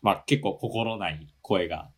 [0.02, 1.90] まあ結構心ない声が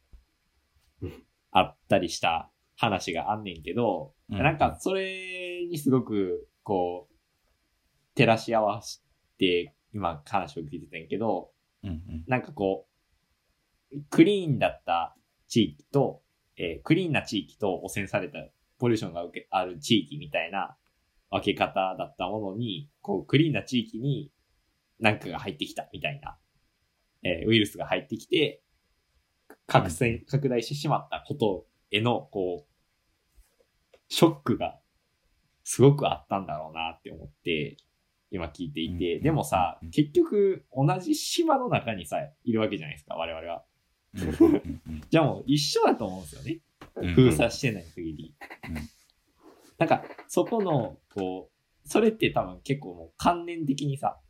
[1.02, 1.24] うん。
[1.50, 4.38] あったりした話があんねんけど、うん。
[4.38, 7.14] なんかそれにすごく、こう、
[8.14, 9.00] 照らし合わせ
[9.38, 11.50] て、今話を聞いてたんやけど、
[11.82, 12.24] うんうん。
[12.26, 12.86] なんかこ
[13.92, 15.16] う、クリーンだった
[15.48, 16.22] 地域と、
[16.56, 18.38] えークリーンな地域と汚染された
[18.78, 20.76] ポリューションが受けある地域みたいな
[21.30, 24.30] 分け方だったものに、こう、クリーンな地域に
[24.98, 26.38] 何かが入ってきたみたいな、
[27.22, 28.62] えーウイルスが入ってきて、
[29.66, 34.78] 拡散、拡大してしまったことへの、こう、ショックが
[35.64, 37.76] すごくあったんだろうなって思って、
[38.30, 39.22] 今聞いていて、うん。
[39.22, 43.64] でもさうん、結局同じ島の中にさ、いるわけじゃないですか、我々は。
[45.10, 46.60] じゃあもう一緒だと思うんですよね。
[46.96, 47.14] うん。
[47.14, 48.34] 封鎖してない限り。
[48.68, 48.74] うん。
[49.78, 51.50] なんか、そこの、こ
[51.84, 54.20] う、それって多分結構もう関連的にさ、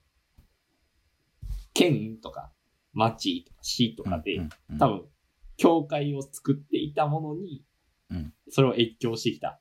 [1.74, 2.52] 県とか
[2.92, 4.40] 町とか市とかで、
[4.78, 5.08] 多分、
[5.56, 7.64] 教会を作っていたものに、
[8.10, 8.34] うん。
[8.48, 9.60] それを越境してきた。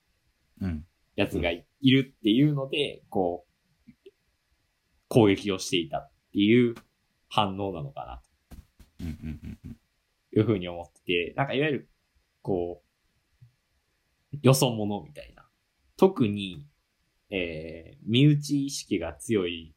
[0.60, 3.92] うんやつがいいるっていうので、こう、
[5.08, 6.76] 攻撃をしていたっていう
[7.28, 8.22] 反応なのかな
[9.00, 9.06] と。
[10.34, 11.90] いうふうに思ってて、なんかいわゆる、
[12.42, 12.84] こ
[14.34, 15.46] う、よそ者みたいな。
[15.98, 16.66] 特に、
[17.30, 19.76] えー、身内意識が強い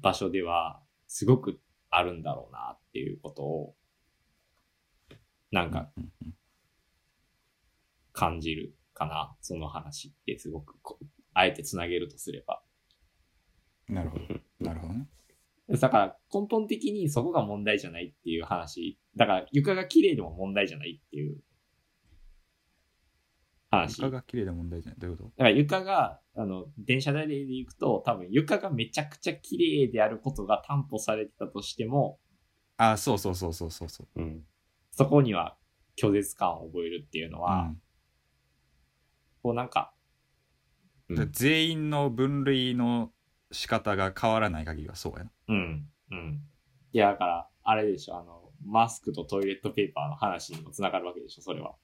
[0.00, 3.74] 場所では、すごくあるんだろうなっていうことを、
[5.50, 5.90] なんか
[8.12, 9.36] 感じるかな。
[9.40, 12.62] その話ってすごくこう、あえてつなげるとすれば。
[13.88, 14.24] なるほど
[14.60, 15.08] なるほどね
[15.70, 18.98] だから根本的にそこが問題じゃないっていう話。
[19.16, 21.38] だから床が綺麗でも問題じゃないっていう
[23.70, 23.98] 話。
[23.98, 32.18] 床が綺麗な問題じゃないどういうこだから床が、あの、電車代で行くと多分床がめちゃくちゃ綺麗であることが担保されてたとしても、
[32.78, 34.46] とあそうそうそうそうそうそううん。
[34.90, 35.58] そこには
[36.00, 37.82] 拒絶感を覚えるっていうのは、うん
[39.48, 39.94] こうなんか、
[41.08, 43.12] で全員の分類の
[43.50, 45.30] 仕方が変わらない限りはそうやな。
[45.48, 46.42] うん、うん。
[46.92, 51.76] いや、だから、あれでしょ、あの、マスクとトイレットペーパーの話にもつながるわけでしょ、それは。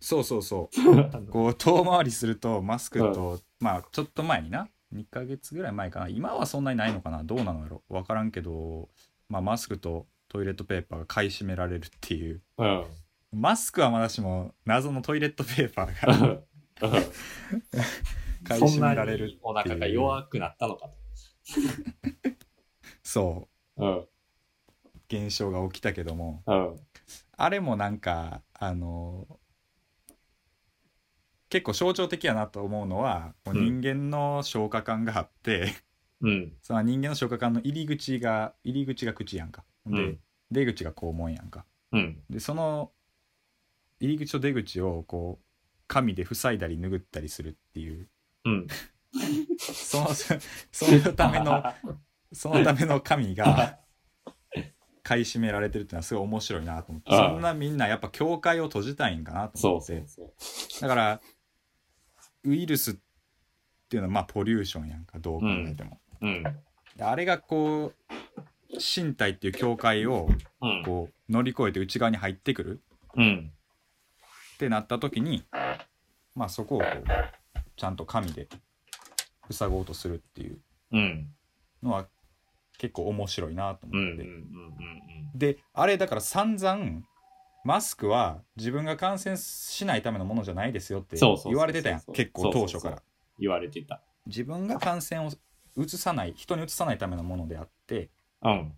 [0.00, 1.26] そうそうそう。
[1.30, 4.68] こう遠回りするとマスクと、まあちょっと前にな。
[4.92, 6.08] 2ヶ月ぐらい前かな。
[6.08, 7.22] 今はそんなにないのかな。
[7.22, 7.84] どうなのやろ。
[7.88, 8.88] 分からんけど、
[9.28, 12.42] まあ、マスクとトイレットペーパーが買い占められるっていう。
[12.58, 12.84] うん。
[13.32, 16.42] マスクはまだしも謎のトイレットペーパーが
[18.44, 20.90] 買い占められるお腹が弱くなったのか
[23.02, 23.84] そと。
[23.84, 23.98] うん。
[23.98, 24.08] う
[25.08, 26.76] 現象が起きたけどもうん。
[27.36, 29.40] あれもなんかあの
[31.48, 35.74] 結構象徴的やなと思うのはこう人間の消化管があって、
[36.20, 36.56] うん。
[36.62, 40.20] その人間の消化管の入り口が入り口が口やんかで、うん
[40.52, 42.24] 出口が肛門やんかうん。
[42.28, 42.92] でその
[44.00, 45.44] 入り口と出口をこう
[45.86, 48.08] 紙で塞いだり拭ったりするっていう
[48.44, 48.66] うん。
[49.58, 50.34] そのそ
[50.70, 51.62] そのための
[52.32, 53.78] そのための紙が
[55.02, 60.04] 買い占められてるっていうのはすごい面白いなと思ってそんなみんなやっぱ境界を閉じたいんかなと思って。
[60.80, 61.20] だから
[62.44, 62.94] ウイルスっ
[63.88, 66.42] ていうのはまあポリューションやんかどう考えても、うん。
[66.96, 70.28] であれがこう身体っていう境界を
[70.62, 70.82] うん。
[70.84, 72.80] こう乗り越えて内側に入ってくる
[73.16, 73.52] うん。
[74.60, 75.42] ってなった時に
[76.34, 78.46] まあそこをこうちゃんと紙で
[79.50, 80.58] 塞ごうとするっていう
[80.92, 81.28] うん。
[81.82, 82.06] のは
[82.76, 83.86] 結構面白いなと。
[83.86, 85.30] 思って、うん。
[85.34, 87.00] であれだから散々
[87.64, 93.02] マスクは自分が感染しないためのものじゃないですよって言われてたやん結構当初から
[93.38, 94.02] 言われてた。
[94.26, 95.30] 自分が感染を
[95.78, 98.10] 移さない人に移さないためのものであって
[98.42, 98.72] うん。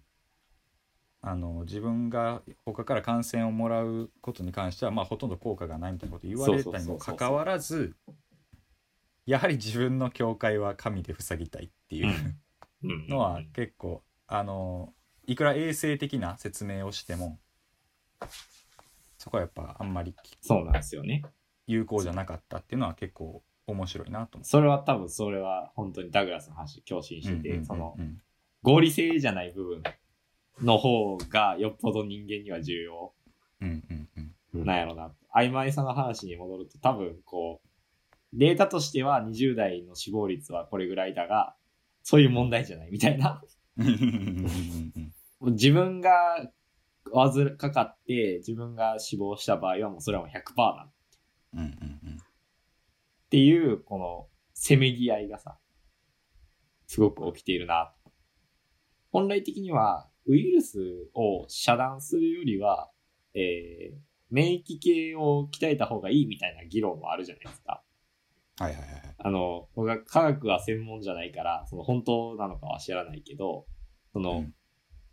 [1.25, 7.95] あの自分が他から感染をもらうことに関しては、まあ、ほとんど効果がないみたいなこと言われたにもかかわらず
[9.25, 12.37] やはり自分の境界は紙で塞ぎたいっていう
[12.83, 13.07] うん。
[13.07, 14.93] のは結構あの
[15.25, 17.39] いくら衛生的な説明をしても
[19.17, 21.23] そこはやっぱあんまりそうなんですよね。
[21.69, 24.45] 有効じゃなかったっていうのは結構面白いなと思。
[24.45, 27.97] それは多分それは本当にダグラスの話、共振してて、その
[28.63, 29.83] 合理性じゃない部分
[30.61, 33.13] の方がよっぽど人間には重要
[33.61, 35.13] うんうんうんうんなんやろな。
[35.35, 37.69] 曖昧さの話に戻ると多分こう、
[38.35, 41.55] データとしては20代の死亡率はこれぐらいだが、
[42.03, 43.43] そういう問題じゃないみたいな。
[45.41, 46.11] 自分が
[47.11, 50.93] わずかかって自分が死亡した場合はもうそれはもう100%だっ
[51.55, 52.19] うんうんうん
[53.31, 55.59] ていう、このせめぎ合いがさ、
[56.87, 57.95] すごく起きているな。
[59.11, 60.79] 本来的にはウイルス
[61.15, 62.91] を遮断するよりは、
[63.35, 63.97] えー、
[64.31, 67.83] 免疫系を鍛えた方がいいみたいな議論もあるじゃないですか。
[68.59, 69.15] はいはいはいはい。
[69.19, 73.67] あの、僕は科学は専門じゃないから、その本当なのかは知らないけど、
[74.13, 74.55] その、うん。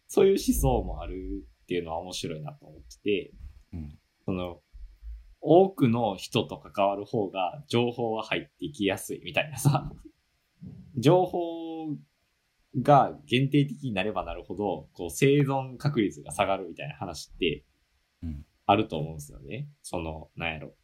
[0.07, 3.34] そういう思想もあるっていうのは面白いなと思ってて、
[3.74, 3.97] うん。
[4.26, 4.62] その、
[5.41, 9.91] 多くの人と関わる方が情報は入ってきやすいみたいなさ、
[10.97, 11.88] 情報
[12.78, 17.65] が限定的になればなるほど、こう生存確率が下がるみたいな話って
[18.24, 19.67] うんあると思うんですよね。
[19.82, 20.76] その、なんやろ。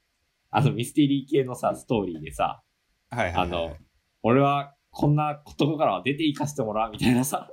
[0.49, 2.63] あのミステリー系のさ、ストーリーでさ、
[3.11, 3.75] はいはいはいあの、
[4.23, 7.51] 俺はこんなとこからは出て行かせてもらうみたいなさ、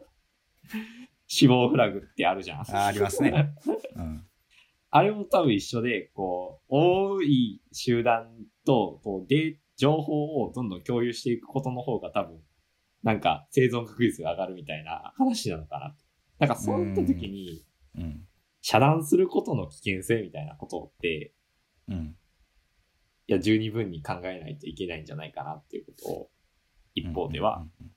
[1.26, 2.61] 死亡フラグってあるじゃん。
[2.62, 3.55] あありますね。
[3.97, 4.26] うん。
[4.89, 8.30] あれも多分一緒で、こう、多い集団
[8.64, 12.41] と、こう、で、情報をどんどん共有していくことの方が多分、
[13.03, 15.96] なんか生存確率が上がるみたいな話なのかな。
[16.38, 17.64] なんかそういった時に、
[17.96, 18.24] うん。
[18.61, 21.34] 遮断することの危険性みたいなことって、
[21.88, 22.16] うん。
[23.26, 26.30] いや、十二分に考えないといけないんじゃないかなっていうことを、
[26.94, 27.90] 一方ではうんうん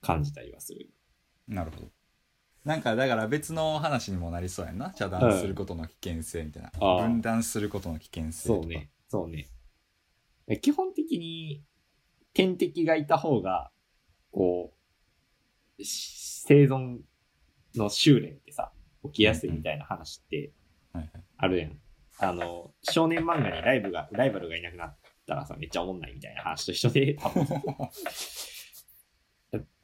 [0.00, 0.90] 感じたりはする。
[1.48, 1.54] うん。
[1.54, 1.86] なるほど。
[2.64, 4.92] なんかだから別の話にもなりそうやんな。
[4.94, 6.70] 遮断することの危険性みたいな。
[6.80, 8.62] あー分断することの危険性とか。
[8.62, 8.90] そうね。
[9.08, 9.48] そうね。
[10.48, 11.64] え基本的に、
[12.34, 13.70] 天敵がいた方が、
[14.32, 14.72] こ
[15.78, 16.98] う、し生存
[17.76, 18.72] の修練ってさ、
[19.04, 20.52] 起きやすいみたいな話って。
[21.36, 21.78] あるやん。
[22.18, 27.44] あの、少年漫画にライブが、ライバルがいなくなったらさ、めっちゃおもんないみたいな話と一緒で、多 分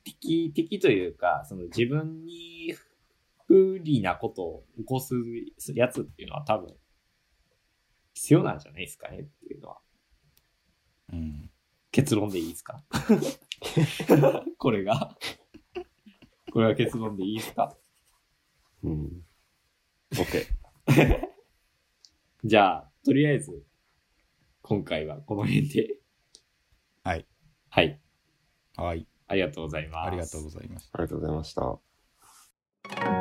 [0.04, 2.74] 敵、敵というか、その自分に
[3.46, 5.14] 不利なことを起こす
[5.74, 6.76] やつっていうのは多分、
[8.14, 9.80] 必要なんじゃないですかねっていうのは。
[11.12, 11.50] うん。
[11.90, 12.84] 結論でいいですか？
[14.58, 15.16] これが？
[16.52, 17.76] これが結論でいいですか？
[18.82, 19.24] うん。
[20.12, 20.46] OK。
[22.44, 23.64] じゃあ、とりあえず、
[24.62, 25.96] 今回はこの辺で。
[27.02, 27.26] はい。
[27.70, 28.00] はい。
[28.76, 29.06] はい。
[29.26, 30.06] ありがとうございます。
[30.06, 30.98] ありがとうございました。
[30.98, 33.17] ありがとうございました。